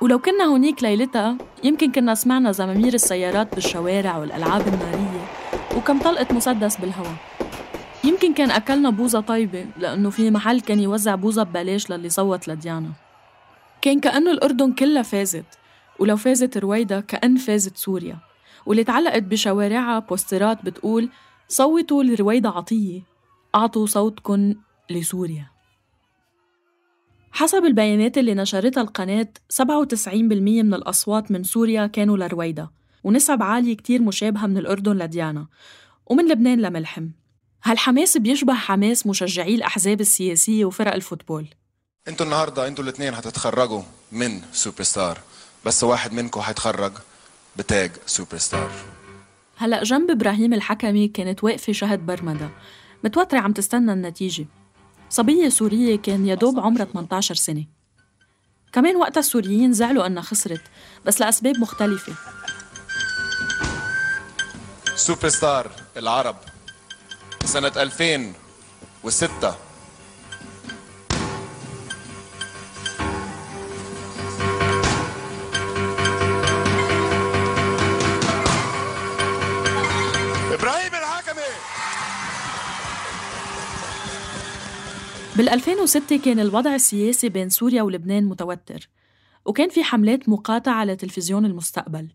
ولو 0.00 0.18
كنا 0.18 0.44
هونيك 0.44 0.82
ليلتها 0.82 1.36
يمكن 1.64 1.92
كنا 1.92 2.14
سمعنا 2.14 2.52
زمامير 2.52 2.94
السيارات 2.94 3.54
بالشوارع 3.54 4.16
والألعاب 4.16 4.68
النارية 4.68 5.24
وكم 5.76 5.98
طلقة 5.98 6.34
مسدس 6.34 6.76
بالهواء. 6.76 7.14
يمكن 8.04 8.34
كان 8.34 8.50
أكلنا 8.50 8.90
بوزة 8.90 9.20
طيبة 9.20 9.66
لأنه 9.78 10.10
في 10.10 10.30
محل 10.30 10.60
كان 10.60 10.80
يوزع 10.80 11.14
بوزة 11.14 11.42
ببلاش 11.42 11.90
للي 11.90 12.08
صوت 12.08 12.48
لديانا. 12.48 12.90
كان 13.82 14.00
كأنه 14.00 14.30
الأردن 14.30 14.72
كلها 14.72 15.02
فازت 15.02 15.44
ولو 15.98 16.16
فازت 16.16 16.58
رويدا 16.58 17.00
كأن 17.00 17.36
فازت 17.36 17.76
سوريا. 17.76 18.18
واللي 18.66 18.84
تعلقت 18.84 19.22
بشوارعها 19.22 19.98
بوسترات 19.98 20.64
بتقول 20.64 21.08
صوتوا 21.48 22.02
لرويدا 22.02 22.48
عطية 22.48 23.02
أعطوا 23.54 23.86
صوتكن 23.86 24.56
لسوريا. 24.90 25.46
حسب 27.32 27.64
البيانات 27.64 28.18
اللي 28.18 28.34
نشرتها 28.34 28.80
القناة 28.80 29.28
97% 29.52 30.62
من 30.62 30.74
الأصوات 30.74 31.30
من 31.30 31.42
سوريا 31.44 31.86
كانوا 31.86 32.16
لرويدا 32.16 32.68
ونسب 33.04 33.42
عالية 33.42 33.76
كتير 33.76 34.02
مشابهة 34.02 34.46
من 34.46 34.58
الأردن 34.58 34.92
لديانا 34.92 35.46
ومن 36.06 36.28
لبنان 36.28 36.60
لملحم. 36.60 37.08
هالحماس 37.64 38.16
بيشبه 38.16 38.54
حماس 38.54 39.06
مشجعي 39.06 39.54
الأحزاب 39.54 40.00
السياسية 40.00 40.64
وفرق 40.64 40.94
ال 40.94 40.99
football. 40.99 41.48
أنتوا 42.08 42.26
النهارده 42.26 42.68
أنتوا 42.68 42.84
الاثنين 42.84 43.14
هتتخرجوا 43.14 43.82
من 44.12 44.40
سوبر 44.52 44.82
ستار 44.82 45.18
بس 45.64 45.84
واحد 45.84 46.12
منكم 46.12 46.40
هيتخرج 46.40 46.92
بتاج 47.56 47.90
سوبر 48.06 48.38
ستار 48.38 48.70
هلا 49.56 49.82
جنب 49.82 50.10
إبراهيم 50.10 50.54
الحكمي 50.54 51.08
كانت 51.08 51.44
واقفة 51.44 51.72
شهد 51.72 52.06
برمدا 52.06 52.50
متوترة 53.04 53.38
عم 53.38 53.52
تستنى 53.52 53.92
النتيجة. 53.92 54.46
صبية 55.10 55.48
سورية 55.48 55.96
كان 55.96 56.26
يدوب 56.26 56.60
عمرها 56.60 56.84
18 56.84 57.34
سنة. 57.34 57.64
كمان 58.72 58.96
وقتها 58.96 59.20
السوريين 59.20 59.72
زعلوا 59.72 60.06
أنها 60.06 60.22
خسرت 60.22 60.62
بس 61.06 61.20
لأسباب 61.20 61.58
مختلفة. 61.58 62.12
سوبر 64.96 65.28
ستار 65.28 65.70
العرب. 65.96 66.36
سنة 67.44 67.72
2006 67.76 69.54
بال2006 85.36 86.14
كان 86.24 86.40
الوضع 86.40 86.74
السياسي 86.74 87.28
بين 87.28 87.48
سوريا 87.48 87.82
ولبنان 87.82 88.24
متوتر 88.24 88.88
وكان 89.44 89.68
في 89.68 89.84
حملات 89.84 90.28
مقاطعة 90.28 90.72
على 90.72 90.96
تلفزيون 90.96 91.44
المستقبل. 91.44 92.08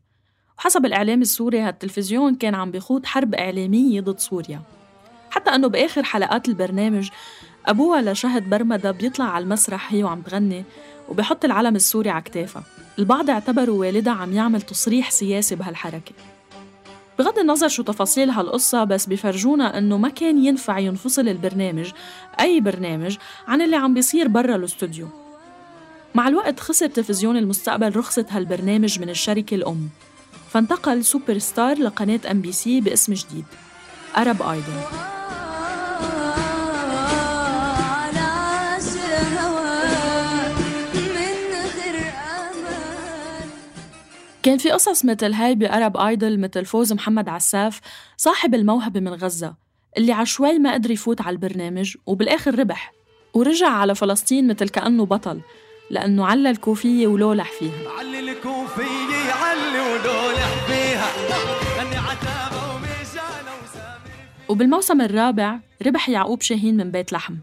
وحسب 0.58 0.86
الإعلام 0.86 1.22
السوري 1.22 1.60
هالتلفزيون 1.60 2.36
كان 2.36 2.56
عم 2.56 2.72
بيخوض 2.72 3.06
حرب 3.06 3.36
إعلامية 3.36 4.02
ضد 4.02 4.20
سوريا. 4.20 4.62
حتى 5.30 5.50
أنه 5.50 5.68
بآخر 5.68 6.04
حلقات 6.04 6.50
البرنامج 6.50 7.10
أبوها 7.66 8.02
لشهد 8.02 8.50
برمدة 8.50 8.92
بيطلع 8.92 9.26
على 9.26 9.44
المسرح 9.44 9.94
هي 9.94 10.04
وعم 10.04 10.22
تغني 10.22 10.64
وبحط 11.10 11.46
العلم 11.46 11.76
السوري 11.76 12.10
على 12.10 12.22
كتافها. 12.22 12.64
البعض 13.00 13.30
اعتبروا 13.30 13.80
والدها 13.80 14.14
عم 14.14 14.34
يعمل 14.34 14.62
تصريح 14.62 15.12
سياسي 15.12 15.56
بهالحركة. 15.56 16.14
بغض 17.20 17.40
النظر 17.40 17.68
شو 17.68 17.84
تفاصيل 17.84 18.30
هالقصة 18.30 18.84
بس 18.84 19.06
بفرجونا 19.06 19.78
إنه 19.78 19.98
ما 19.98 20.10
كان 20.10 20.46
ينفع 20.46 20.80
ينفصل 20.80 21.28
البرنامج 21.28 21.92
أي 22.40 22.60
برنامج 22.60 23.18
عن 23.48 23.62
اللي 23.62 23.76
عم 23.76 23.94
بيصير 23.94 24.28
برا 24.28 24.56
الاستوديو. 24.56 25.08
مع 26.16 26.28
الوقت 26.28 26.60
خسر 26.60 26.88
تلفزيون 26.88 27.38
المستقبل 27.38 27.96
رخصة 27.96 28.26
هالبرنامج 28.30 29.00
من 29.00 29.10
الشركة 29.10 29.56
الأم. 29.56 29.90
فانتقل 30.50 31.06
سوبر 31.06 31.38
ستار 31.38 31.80
لقناة 31.80 32.20
أم 32.32 32.42
بي 32.42 32.52
سي 32.52 32.82
باسم 32.82 33.14
جديد. 33.14 33.46
أرب 34.18 34.42
آيدول 34.42 34.84
كان 44.44 44.58
في 44.58 44.72
قصص 44.72 45.06
مثل 45.06 45.34
هاي 45.34 45.56
بأرب 45.56 45.98
آيدل 45.98 46.40
مثل 46.40 46.66
فوز 46.66 46.94
محمد 46.94 47.30
عساف 47.30 47.80
صاحب 48.18 48.56
الموهبة 48.56 49.00
من 49.00 49.14
غزة 49.14 49.56
اللي 49.98 50.12
عشوي 50.12 50.60
ما 50.60 50.74
قدر 50.74 50.92
يفوت 50.92 51.22
على 51.22 51.34
البرنامج 51.34 51.96
وبالآخر 52.06 52.60
ربح 52.60 52.94
ورجع 53.34 53.70
على 53.70 53.96
فلسطين 53.96 54.48
مثل 54.48 54.70
كأنه 54.70 55.06
بطل 55.06 55.42
لأنه 55.90 56.26
على 56.26 56.50
الكوفية 56.50 57.08
ولولح 57.08 57.52
فيها. 57.52 57.90
علي 58.00 58.20
الكوفية 58.20 59.32
علي 59.32 59.80
ولولح 59.80 60.66
فيها. 60.68 61.08
عتابة 62.10 62.58
وبالموسم 64.50 65.02
الرابع 65.02 65.60
ربح 65.86 66.10
يعقوب 66.10 66.42
شاهين 66.42 66.78
من 66.78 66.92
بيت 66.92 67.14
لحم. 67.14 67.36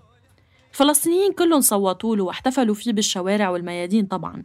الفلسطينيين 0.73 1.33
كلهم 1.33 1.61
صوتوا 1.61 2.17
له 2.17 2.25
واحتفلوا 2.25 2.75
فيه 2.75 2.93
بالشوارع 2.93 3.51
والميادين 3.51 4.07
طبعا. 4.07 4.43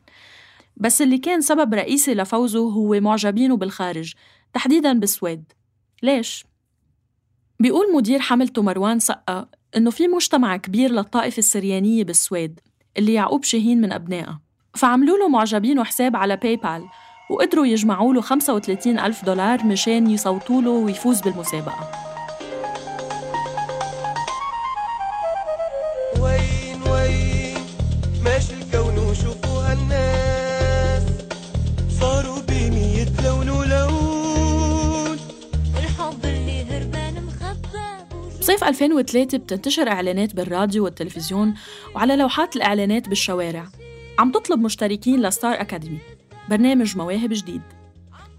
بس 0.80 1.02
اللي 1.02 1.18
كان 1.18 1.42
سبب 1.42 1.74
رئيسي 1.74 2.14
لفوزه 2.14 2.60
هو 2.60 3.00
معجبينه 3.00 3.58
بالخارج 3.58 4.14
تحديدا 4.54 4.94
بالسويد. 4.94 5.44
ليش؟ 6.04 6.46
بيقول 7.60 7.94
مدير 7.96 8.20
حملته 8.20 8.62
مروان 8.62 9.00
سقا 9.00 9.48
إنه 9.78 9.92
في 9.92 10.08
مجتمع 10.08 10.58
كبير 10.58 10.92
للطائفة 10.92 11.38
السريانية 11.40 12.04
بالسويد 12.04 12.60
اللي 12.98 13.14
يعقوب 13.14 13.44
شاهين 13.44 13.82
من 13.82 13.92
أبنائها 13.92 14.42
فعملوا 14.76 15.18
له 15.18 15.30
معجبينه 15.30 15.84
حساب 15.84 16.16
على 16.16 16.36
باي 16.36 16.56
بال 16.56 16.86
وقدروا 17.30 17.66
يجمعوا 17.66 18.14
له 18.14 18.22
35 18.22 19.00
ألف 19.00 19.26
دولار 19.26 19.66
مشان 19.66 20.10
يصوتوا 20.10 20.62
له 20.62 20.70
ويفوز 20.70 21.22
بالمسابقة. 21.22 22.09
2003 38.70 39.38
بتنتشر 39.38 39.88
إعلانات 39.88 40.36
بالراديو 40.36 40.84
والتلفزيون 40.84 41.54
وعلى 41.96 42.16
لوحات 42.16 42.56
الإعلانات 42.56 43.10
بالشوارع. 43.10 43.68
عم 44.20 44.32
تطلب 44.32 44.60
مشتركين 44.60 45.22
لستار 45.22 45.62
أكاديمي 45.62 46.00
برنامج 46.50 46.98
مواهب 46.98 47.30
جديد. 47.34 47.62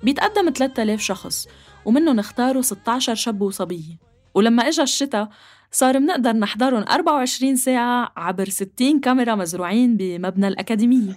بيتقدم 0.03 0.51
3000 0.51 1.01
شخص 1.01 1.49
ومنهم 1.85 2.19
اختاروا 2.19 2.63
16 2.63 3.15
شاب 3.15 3.43
وصبية 3.43 3.99
ولما 4.35 4.69
إجا 4.69 4.83
الشتاء 4.83 5.29
صار 5.73 6.01
منقدر 6.01 6.33
نحضرهم 6.33 6.85
24 6.91 7.57
ساعة 7.57 8.13
عبر 8.17 8.49
60 8.49 9.01
كاميرا 9.01 9.35
مزروعين 9.35 9.97
بمبنى 9.97 10.49
الأكاديمية 10.49 11.17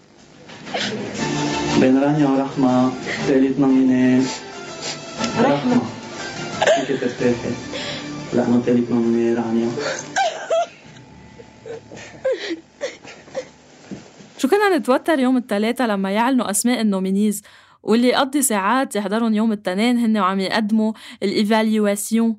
بين 1.79 1.97
رانيا 2.03 2.27
ورحمة 2.27 2.89
ثالث 3.27 3.59
نوميني 3.59 4.23
رحمة. 5.39 5.81
فيك 6.87 6.99
ترتاحي؟ 6.99 7.72
رانيا 8.35 9.69
شو 14.37 14.47
كنا 14.47 14.77
نتوتر 14.77 15.19
يوم 15.19 15.37
الثلاثاء 15.37 15.87
لما 15.87 16.11
يعلنوا 16.11 16.49
أسماء 16.49 16.81
ال 16.81 16.87
nominees؟ 16.87 17.41
واللي 17.83 18.07
يقضي 18.07 18.41
ساعات 18.41 18.95
يحضرهم 18.95 19.33
يوم 19.33 19.51
التنين 19.51 19.97
هن 19.97 20.17
وعم 20.17 20.39
يقدموا 20.39 20.93
ال 21.23 21.33
évaluation. 21.33 22.37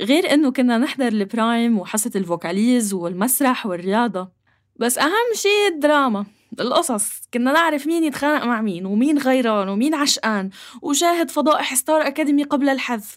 غير 0.00 0.34
إنه 0.34 0.52
كنا 0.52 0.78
نحضر 0.78 1.08
ال 1.08 1.20
prime 1.20 1.78
وحصة 1.78 2.10
ال 2.16 2.25
vocalise 2.25 2.94
والمسرح 2.94 3.66
والرياضة. 3.66 4.28
بس 4.76 4.98
أهم 4.98 5.34
شي 5.34 5.74
الدراما 5.74 6.26
القصص. 6.60 7.28
كنا 7.34 7.52
نعرف 7.52 7.86
مين 7.86 8.04
يتخانق 8.04 8.44
مع 8.44 8.60
مين 8.60 8.86
ومين 8.86 9.18
غيران 9.18 9.68
ومين 9.68 9.94
عشقان 9.94 10.50
وشاهد 10.82 11.30
فضائح 11.30 11.74
ستار 11.74 12.06
أكاديمي 12.06 12.42
قبل 12.42 12.68
الحذف. 12.68 13.16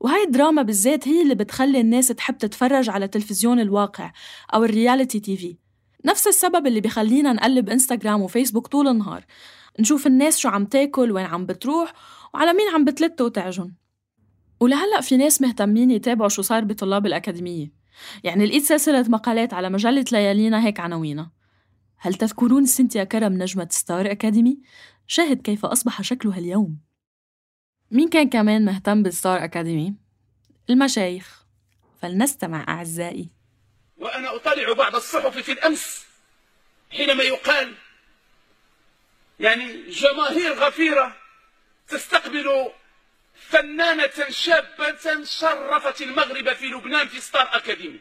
وهاي 0.00 0.24
الدراما 0.24 0.62
بالذات 0.62 1.08
هي 1.08 1.22
اللي 1.22 1.34
بتخلي 1.34 1.80
الناس 1.80 2.08
تحب 2.08 2.38
تتفرج 2.38 2.90
على 2.90 3.08
تلفزيون 3.08 3.60
الواقع 3.60 4.12
أو 4.54 4.64
ال 4.64 5.20
reality 5.20 5.36
TV. 5.36 5.56
نفس 6.04 6.26
السبب 6.26 6.66
اللي 6.66 6.80
بخلينا 6.80 7.32
نقلب 7.32 7.68
إنستغرام 7.68 8.22
وفيسبوك 8.22 8.66
طول 8.66 8.88
النهار. 8.88 9.24
نشوف 9.80 10.06
الناس 10.06 10.38
شو 10.38 10.48
عم 10.48 10.64
تاكل 10.64 11.12
وين 11.12 11.26
عم 11.26 11.46
بتروح 11.46 11.92
وعلى 12.34 12.52
مين 12.52 12.68
عم 12.74 12.84
بتلت 12.84 13.20
وتعجن. 13.20 13.72
ولهلأ 14.60 15.00
في 15.00 15.16
ناس 15.16 15.42
مهتمين 15.42 15.90
يتابعوا 15.90 16.28
شو 16.28 16.42
صار 16.42 16.64
بطلاب 16.64 17.06
الأكاديمية. 17.06 17.72
يعني 18.24 18.46
لقيت 18.46 18.62
سلسلة 18.62 19.04
مقالات 19.08 19.54
على 19.54 19.70
مجلة 19.70 20.04
ليالينا 20.12 20.66
هيك 20.66 20.80
عناوينها 20.80 21.32
هل 21.98 22.14
تذكرون 22.14 22.66
سنتيا 22.66 23.04
كرم 23.04 23.32
نجمة 23.32 23.68
ستار 23.70 24.10
أكاديمي؟ 24.10 24.60
شاهد 25.06 25.42
كيف 25.42 25.64
أصبح 25.64 26.02
شكلها 26.02 26.38
اليوم 26.38 26.89
مين 27.90 28.08
كان 28.08 28.28
كمان 28.28 28.64
مهتم 28.64 29.02
بالستار 29.02 29.44
أكاديمي؟ 29.44 29.94
المشايخ. 30.70 31.44
فلنستمع 32.02 32.64
أعزائي. 32.68 33.28
وأنا 33.96 34.36
أطالع 34.36 34.72
بعض 34.72 34.96
الصحف 34.96 35.38
في 35.38 35.52
الأمس 35.52 36.06
حينما 36.90 37.22
يقال 37.22 37.74
يعني 39.40 39.90
جماهير 39.90 40.52
غفيرة 40.52 41.16
تستقبل 41.88 42.70
فنانة 43.34 44.30
شابة 44.30 45.24
شرفت 45.24 46.02
المغرب 46.02 46.52
في 46.52 46.66
لبنان 46.66 47.08
في 47.08 47.20
ستار 47.20 47.56
أكاديمي. 47.56 48.00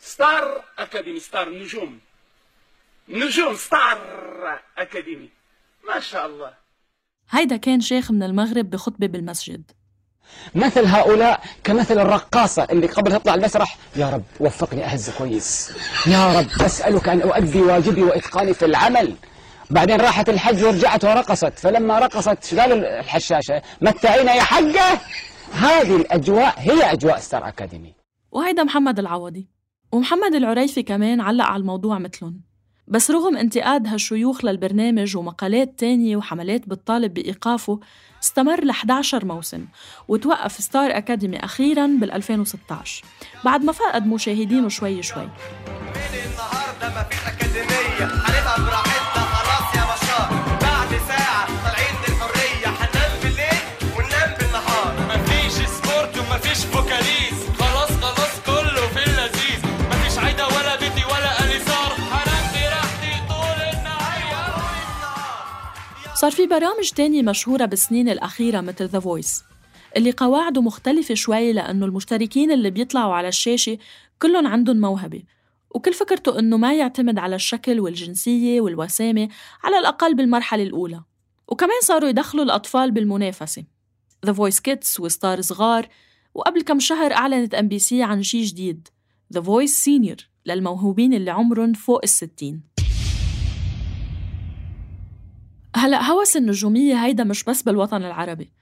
ستار 0.00 0.64
أكاديمي 0.78 1.20
ستار 1.20 1.48
نجوم. 1.48 2.00
نجوم 3.08 3.54
ستار 3.56 4.60
أكاديمي. 4.78 5.30
ما 5.88 6.00
شاء 6.00 6.26
الله. 6.26 6.65
هيدا 7.30 7.56
كان 7.56 7.80
شيخ 7.80 8.10
من 8.10 8.22
المغرب 8.22 8.70
بخطبة 8.70 9.06
بالمسجد. 9.06 9.70
مثل 10.54 10.86
هؤلاء 10.86 11.40
كمثل 11.64 11.98
الرقاصة 11.98 12.66
اللي 12.70 12.86
قبل 12.86 13.12
تطلع 13.12 13.34
المسرح. 13.34 13.78
يا 13.96 14.10
رب 14.10 14.22
وفقني 14.40 14.84
أهز 14.84 15.10
كويس. 15.10 15.72
يا 16.06 16.38
رب 16.38 16.46
أسألك 16.60 17.08
أن 17.08 17.20
أؤدي 17.20 17.60
واجبي 17.60 18.02
وإتقاني 18.02 18.54
في 18.54 18.64
العمل. 18.64 19.14
بعدين 19.70 20.00
راحت 20.00 20.28
الحج 20.28 20.64
ورجعت 20.64 21.04
ورقصت. 21.04 21.58
فلما 21.58 21.98
رقصت 21.98 22.44
شو 22.44 22.60
قال 22.60 22.72
الحشاشة؟ 22.84 23.62
متعينا 23.80 24.34
يا 24.34 24.42
حقة 24.42 25.00
هذه 25.52 25.96
الأجواء 25.96 26.54
هي 26.58 26.92
أجواء 26.92 27.18
ستار 27.18 27.48
أكاديمي. 27.48 27.94
وهيدا 28.30 28.64
محمد 28.64 28.98
العوضي. 28.98 29.48
ومحمد 29.92 30.34
العريفي 30.34 30.82
كمان 30.82 31.20
علق 31.20 31.44
على 31.44 31.60
الموضوع 31.60 31.98
مثلهم. 31.98 32.40
بس 32.88 33.10
رغم 33.10 33.36
انتقاد 33.36 33.86
هالشيوخ 33.86 34.44
للبرنامج 34.44 35.16
ومقالات 35.16 35.78
تانية 35.78 36.16
وحملات 36.16 36.68
بتطالب 36.68 37.14
بإيقافه 37.14 37.80
استمر 38.22 38.64
ل 38.64 38.70
11 38.70 39.24
موسم 39.24 39.66
وتوقف 40.08 40.52
ستار 40.52 40.96
أكاديمي 40.96 41.44
أخيراً 41.44 41.86
بال 41.86 42.12
2016 42.12 43.04
بعد 43.44 43.64
ما 43.64 43.72
فقد 43.72 44.06
مشاهدينه 44.06 44.68
شوي 44.68 45.02
شوي. 45.02 45.22
النهارده 45.22 46.94
ما 46.94 47.02
فيش 47.02 47.18
اكاديميه 47.26 48.35
صار 66.26 66.34
في 66.34 66.46
برامج 66.46 66.90
تانية 66.90 67.22
مشهورة 67.22 67.64
بالسنين 67.64 68.08
الأخيرة 68.08 68.60
مثل 68.60 68.84
The 68.84 69.00
Voice 69.00 69.42
اللي 69.96 70.10
قواعده 70.10 70.62
مختلفة 70.62 71.14
شوي 71.14 71.52
لأنه 71.52 71.86
المشتركين 71.86 72.50
اللي 72.50 72.70
بيطلعوا 72.70 73.14
على 73.14 73.28
الشاشة 73.28 73.78
كلهم 74.22 74.46
عندهم 74.46 74.80
موهبة 74.80 75.22
وكل 75.70 75.92
فكرته 75.92 76.38
إنه 76.38 76.56
ما 76.56 76.74
يعتمد 76.74 77.18
على 77.18 77.36
الشكل 77.36 77.80
والجنسية 77.80 78.60
والوسامة 78.60 79.28
على 79.64 79.78
الأقل 79.78 80.14
بالمرحلة 80.14 80.62
الأولى. 80.62 81.02
وكمان 81.48 81.80
صاروا 81.82 82.08
يدخلوا 82.08 82.44
الأطفال 82.44 82.90
بالمنافسة. 82.90 83.64
The 84.26 84.32
Voice 84.32 84.60
Kids 84.60 84.96
وستار 85.00 85.40
صغار 85.40 85.88
وقبل 86.34 86.62
كم 86.62 86.78
شهر 86.78 87.12
أعلنت 87.12 87.54
أم 87.54 87.68
بي 87.68 87.78
سي 87.78 88.02
عن 88.02 88.22
شي 88.22 88.44
جديد 88.44 88.88
The 89.32 89.40
Voice 89.40 89.84
Senior 89.84 90.16
للموهوبين 90.46 91.14
اللي 91.14 91.30
عمرهم 91.30 91.72
فوق 91.72 92.00
الستين. 92.04 92.75
هلأ 95.76 96.02
هوس 96.02 96.36
النجومية 96.36 96.94
هيدا 97.04 97.24
مش 97.24 97.44
بس 97.44 97.62
بالوطن 97.62 98.04
العربي. 98.04 98.52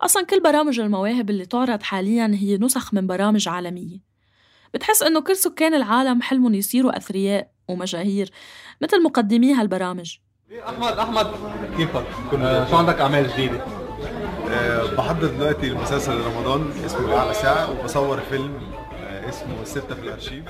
أصلا 0.00 0.26
كل 0.26 0.42
برامج 0.42 0.80
المواهب 0.80 1.30
اللي 1.30 1.46
تعرض 1.46 1.82
حاليا 1.82 2.30
هي 2.34 2.56
نسخ 2.58 2.94
من 2.94 3.06
برامج 3.06 3.48
عالمية. 3.48 3.98
بتحس 4.74 5.02
إنه 5.02 5.20
كل 5.20 5.36
سكان 5.36 5.74
العالم 5.74 6.22
حلمهم 6.22 6.54
يصيروا 6.54 6.96
أثرياء 6.96 7.50
ومشاهير 7.68 8.30
مثل 8.82 9.02
مقدمي 9.02 9.54
هالبرامج. 9.54 10.16
أحمد 10.68 10.92
أحمد 10.98 11.26
كيفك؟ 11.76 12.04
كنا 12.30 12.70
شو 12.70 12.76
عندك 12.76 13.00
أعمال 13.00 13.30
جديدة؟ 13.32 13.64
أه 14.50 14.96
بحضر 14.96 15.26
دلوقتي 15.26 15.68
المسلسل 15.68 16.20
رمضان 16.20 16.70
اسمه 16.86 17.06
الأعلى 17.06 17.34
ساعة 17.34 17.70
وبصور 17.70 18.20
فيلم 18.20 18.60
أه 18.94 19.28
اسمه 19.28 19.62
الستة 19.62 19.94
في 19.94 20.02
الأرشيف. 20.02 20.44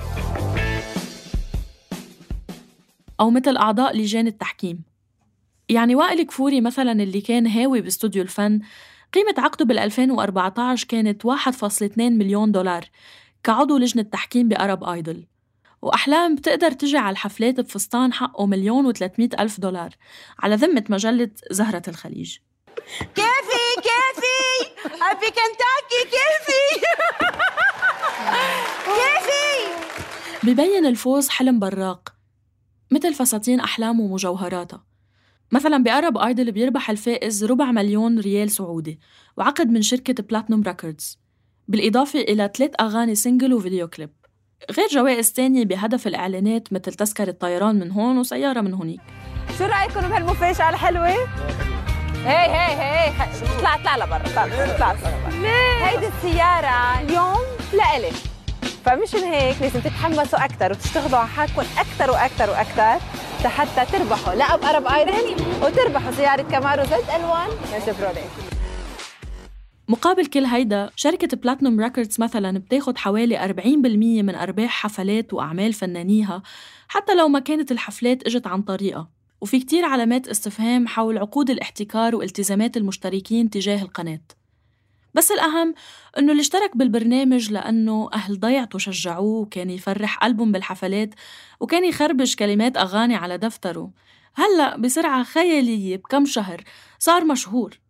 أو 3.20 3.31
مثل 3.31 3.57
أعضاء 3.57 3.96
لجان 3.96 4.27
التحكيم. 4.27 4.93
يعني 5.68 5.94
وائل 5.94 6.22
كفوري 6.22 6.61
مثلا 6.61 6.92
اللي 6.92 7.20
كان 7.20 7.46
هاوي 7.46 7.81
باستوديو 7.81 8.22
الفن 8.22 8.61
قيمة 9.12 9.35
عقده 9.38 9.64
بال 9.64 9.79
2014 9.79 10.87
كانت 10.88 11.27
1.2 11.27 11.98
مليون 11.98 12.53
دولار 12.53 12.85
كعضو 13.44 13.79
لجنة 13.79 14.03
تحكيم 14.03 14.48
بأرب 14.48 14.85
آيدل. 14.85 15.27
وأحلام 15.83 16.35
بتقدر 16.35 16.70
تجي 16.70 16.96
على 16.96 17.11
الحفلات 17.11 17.61
بفستان 17.61 18.12
حقه 18.12 18.46
مليون 18.46 18.87
وثلاثمية 18.87 19.29
ألف 19.38 19.61
دولار 19.61 19.90
على 20.38 20.55
ذمة 20.55 20.85
مجلة 20.88 21.31
زهرة 21.50 21.83
الخليج. 21.88 22.38
كيفي 23.14 23.64
كيفي 23.77 24.70
happy 25.03 25.27
كنتاكي 25.27 26.00
كيفي 26.05 26.87
كيفي 28.96 29.55
ببين 30.42 30.87
الفوز 30.87 31.29
حلم 31.29 31.59
براق 31.59 32.14
مثل 32.90 33.14
فساتين 33.14 33.61
أحلام 33.61 34.00
ومجوهراتها 34.00 34.93
مثلا 35.55 35.83
بأرب 35.83 36.19
آيدل 36.19 36.53
بيربح 36.53 36.90
الفائز 36.90 37.45
ربع 37.45 37.73
مليون 37.73 38.19
ريال 38.19 38.51
سعودي 38.51 39.01
وعقد 39.37 39.69
من 39.71 39.83
شركة 39.83 40.23
Platinum 40.23 40.62
Records 40.62 41.18
بالإضافة 41.69 42.21
إلى 42.21 42.51
ثلاث 42.57 42.71
أغاني 42.81 43.14
single 43.14 43.55
وفيديو 43.55 43.88
كليب 43.88 44.11
غير 44.71 44.88
جوائز 44.88 45.33
تانية 45.33 45.64
بهدف 45.64 46.07
الإعلانات 46.07 46.73
مثل 46.73 46.95
تذكرة 46.95 47.31
طيران 47.31 47.79
من 47.79 47.90
هون 47.90 48.19
وسيارة 48.19 48.61
من 48.61 48.75
هونيك 48.75 49.01
شو 49.59 49.64
رأيكم 49.64 50.01
بهالمفاجأة 50.01 50.71
الحلوة؟ 50.71 51.09
هي 51.09 51.17
هي 52.27 52.81
هي 52.81 53.12
اطلع 53.57 53.75
اطلع 53.75 53.97
لبرا 53.97 54.17
اطلع 54.17 54.45
اطلع 54.45 54.93
لبرا. 54.93 55.40
ليه؟ 55.43 55.87
هيدي 55.87 56.07
السيارة 56.07 57.01
اليوم 57.01 57.40
لإلي. 57.73 58.11
فمشان 58.85 59.21
هيك 59.21 59.62
لازم 59.62 59.81
تتحمسوا 59.81 60.45
أكثر 60.45 60.73
وتشتغلوا 60.73 61.19
على 61.19 61.29
حالكم 61.29 61.62
أكثر 61.79 62.11
وأكثر 62.11 62.51
وأكثر 62.51 63.01
لحتى 63.44 63.98
تربحوا 63.98 64.35
لقب 64.35 64.64
Arab 64.64 64.87
Idol 64.87 65.37
وتربحوا 65.62 66.12
سيارة 66.12 66.42
Camaro 66.42 66.85
ZL1 66.85 67.49
من 67.48 67.80
Chevrolet 67.85 68.29
مقابل 69.88 70.26
كل 70.26 70.44
هيدا 70.44 70.90
شركة 70.96 71.37
Platinum 71.37 71.81
Records 71.81 72.20
مثلا 72.20 72.59
بتاخد 72.59 72.98
حوالي 72.98 73.38
40% 73.38 73.66
من 74.22 74.35
أرباح 74.35 74.70
حفلات 74.70 75.33
وأعمال 75.35 75.72
فنانيها 75.72 76.42
حتى 76.88 77.14
لو 77.14 77.28
ما 77.28 77.38
كانت 77.38 77.72
الحفلات 77.72 78.22
إجت 78.22 78.46
عن 78.46 78.62
طريقها. 78.62 79.11
وفي 79.40 79.61
كتير 79.61 79.85
علامات 79.85 80.28
استفهام 80.28 80.87
حول 80.87 81.18
عقود 81.18 81.50
الاحتكار 81.50 82.16
والتزامات 82.16 82.76
المشتركين 82.76 83.50
تجاه 83.50 83.83
القناة. 83.83 84.20
بس 85.14 85.31
الأهم 85.31 85.74
إنه 86.18 86.33
اللي 86.33 86.40
اشترك 86.40 86.77
بالبرنامج 86.77 87.53
لأنه 87.53 88.11
أهل 88.14 88.40
ضيعته 88.40 88.79
شجعوه 88.79 89.40
وكان 89.40 89.70
يفرح 89.70 90.18
قلبهم 90.18 90.53
بالحفلات 90.53 91.14
وكان 91.61 91.85
يخربش 91.85 92.37
كلمات 92.37 92.77
أغاني 92.77 93.16
على 93.16 93.38
دفتره. 93.38 93.90
هلأ 94.35 94.77
بسرعة 94.77 95.22
خيالية 95.22 95.96
بكم 95.96 96.24
شهر 96.24 96.64
صار 96.98 97.24
مشهور. 97.24 97.81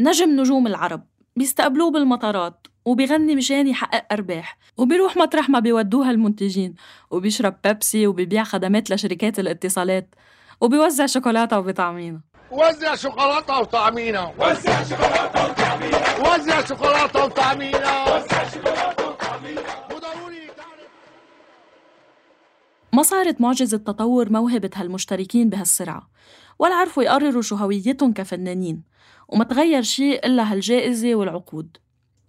نجم 0.00 0.40
نجوم 0.40 0.66
العرب 0.66 1.06
بيستقبلوه 1.36 1.90
بالمطارات 1.90 2.66
وبيغني 2.84 3.36
مشان 3.36 3.68
يحقق 3.68 4.12
أرباح 4.12 4.58
وبيروح 4.76 5.16
مطرح 5.16 5.50
ما 5.50 5.58
بيودوها 5.58 6.10
المنتجين 6.10 6.74
وبيشرب 7.10 7.56
بيبسي 7.64 8.06
وبيبيع 8.06 8.44
خدمات 8.44 8.90
لشركات 8.90 9.38
الاتصالات 9.38 10.14
وبيوزع 10.60 11.06
شوكولاتة 11.06 11.58
وبطعمينة 11.58 12.20
وزع 12.50 12.94
شوكولاتة 12.94 13.60
وطعمينة. 13.60 14.32
وزع 14.38 14.82
شوكولاتة 14.82 15.50
وطعمينة. 15.50 15.98
وزع 16.20 16.64
شوكولاتة 16.64 17.24
وطعمينة. 17.24 18.04
وزع 18.04 18.48
شوكولاتة 18.48 19.08
وطعمينة. 19.08 19.62
ما 22.92 23.02
صارت 23.02 23.40
معجزة 23.40 23.78
تطور 23.78 24.32
موهبة 24.32 24.70
هالمشتركين 24.74 25.50
بهالسرعة 25.50 26.10
ولا 26.58 26.74
عرفوا 26.74 27.02
يقرروا 27.02 27.42
شو 27.42 27.56
هويتهم 27.56 28.12
كفنانين 28.12 28.82
وما 29.28 29.44
تغير 29.44 29.82
شيء 29.82 30.26
إلا 30.26 30.52
هالجائزة 30.52 31.14
والعقود. 31.14 31.76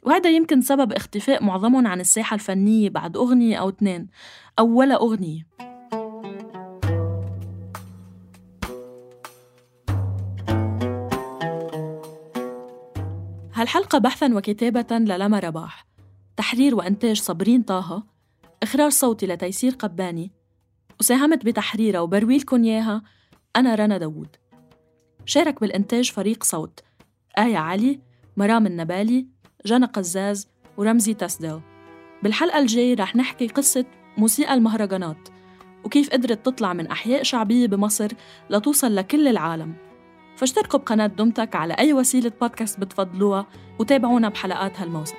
وهذا 0.03 0.29
يمكن 0.29 0.61
سبب 0.61 0.93
اختفاء 0.93 1.43
معظمهم 1.43 1.87
عن 1.87 1.99
الساحة 1.99 2.35
الفنية 2.35 2.89
بعد 2.89 3.17
أغنية 3.17 3.57
أو 3.57 3.69
اثنين 3.69 4.07
أو 4.59 4.67
ولا 4.67 4.95
أغنية. 4.95 5.47
هالحلقة 13.57 13.97
بحثاً 13.97 14.35
وكتابة 14.35 14.97
للما 14.97 15.39
رباح 15.39 15.85
تحرير 16.37 16.75
وإنتاج 16.75 17.21
صابرين 17.21 17.61
طه. 17.61 18.03
إخراج 18.63 18.91
صوتي 18.91 19.27
لتيسير 19.27 19.71
قباني. 19.71 20.31
وساهمت 20.99 21.45
بتحريرها 21.45 21.99
وبروي 21.99 22.37
لكم 22.37 22.63
إياها 22.63 23.03
أنا 23.55 23.75
رنا 23.75 23.97
داوود. 23.97 24.35
شارك 25.25 25.61
بالإنتاج 25.61 26.11
فريق 26.11 26.43
صوت. 26.43 26.79
آية 27.37 27.57
علي 27.57 27.99
مرام 28.37 28.67
النبالي 28.67 29.27
جنى 29.65 29.85
قزاز 29.85 30.47
ورمزي 30.77 31.13
تسدل. 31.13 31.61
بالحلقة 32.23 32.59
الجاية 32.59 32.95
رح 32.95 33.15
نحكي 33.15 33.47
قصة 33.47 33.85
موسيقى 34.17 34.53
المهرجانات 34.53 35.29
وكيف 35.83 36.09
قدرت 36.09 36.45
تطلع 36.45 36.73
من 36.73 36.87
أحياء 36.87 37.23
شعبية 37.23 37.67
بمصر 37.67 38.11
لتوصل 38.49 38.95
لكل 38.95 39.27
العالم. 39.27 39.86
فاشتركوا 40.37 40.79
بقناة 40.79 41.07
دمتك 41.07 41.55
على 41.55 41.73
أي 41.73 41.93
وسيلة 41.93 42.31
بودكاست 42.41 42.79
بتفضلوها 42.79 43.45
وتابعونا 43.79 44.29
بحلقات 44.29 44.79
هالموسم 44.79 45.15